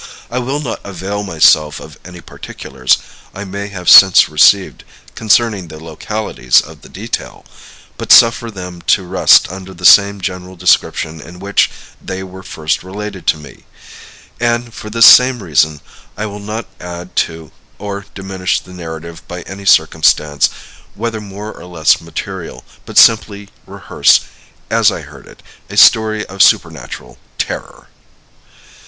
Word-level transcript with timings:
I 0.31 0.39
will 0.39 0.59
not 0.59 0.79
avail 0.83 1.21
myself 1.21 1.79
of 1.79 1.99
any 2.03 2.21
particulars 2.21 2.97
I 3.35 3.43
may 3.43 3.67
have 3.67 3.87
since 3.87 4.29
received 4.29 4.83
concerning 5.13 5.67
the 5.67 5.77
localities 5.79 6.59
of 6.59 6.81
the 6.81 6.89
detail, 6.89 7.45
but 7.97 8.11
suffer 8.11 8.49
them 8.49 8.81
to 8.97 9.03
rest 9.03 9.47
under 9.51 9.75
the 9.75 9.85
same 9.85 10.19
general 10.19 10.55
description 10.55 11.21
in 11.21 11.37
which 11.37 11.69
they 12.03 12.23
were 12.23 12.41
first 12.41 12.81
related 12.81 13.27
to 13.27 13.37
me; 13.37 13.65
and, 14.39 14.73
for 14.73 14.89
the 14.89 15.03
same 15.03 15.43
reason, 15.43 15.81
I 16.17 16.25
will 16.25 16.39
not 16.39 16.65
add 16.79 17.15
to 17.27 17.51
or 17.77 18.07
diminish 18.15 18.59
the 18.59 18.73
narrative 18.73 19.21
by 19.27 19.43
any 19.43 19.65
circumstance, 19.65 20.49
whether 20.95 21.21
more 21.21 21.53
or 21.53 21.65
less 21.65 22.01
material, 22.01 22.65
but 22.87 22.97
simply 22.97 23.49
rehearse, 23.67 24.21
as 24.71 24.91
I 24.91 25.01
heard 25.01 25.27
it, 25.27 25.43
a 25.69 25.77
story 25.77 26.25
of 26.25 26.41
supernatural 26.41 27.19
terror. 27.37 27.89